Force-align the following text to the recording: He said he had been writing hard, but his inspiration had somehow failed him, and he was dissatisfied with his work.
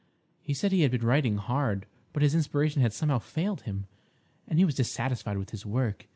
He 0.41 0.55
said 0.55 0.71
he 0.71 0.81
had 0.81 0.89
been 0.89 1.05
writing 1.05 1.37
hard, 1.37 1.85
but 2.11 2.23
his 2.23 2.33
inspiration 2.33 2.81
had 2.81 2.91
somehow 2.91 3.19
failed 3.19 3.61
him, 3.61 3.85
and 4.47 4.57
he 4.57 4.65
was 4.65 4.73
dissatisfied 4.73 5.37
with 5.37 5.51
his 5.51 5.63
work. 5.63 6.07